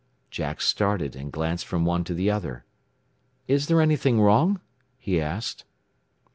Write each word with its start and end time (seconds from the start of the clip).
Jack 0.31 0.61
started, 0.61 1.15
and 1.15 1.31
glanced 1.31 1.67
from 1.67 1.85
one 1.85 2.03
to 2.05 2.15
the 2.15 2.27
other. 2.31 2.65
"Is 3.47 3.67
there 3.67 3.79
anything 3.81 4.19
wrong?" 4.19 4.59
he 4.97 5.21
asked. 5.21 5.63